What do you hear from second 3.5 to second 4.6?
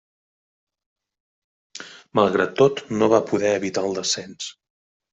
evitar el descens.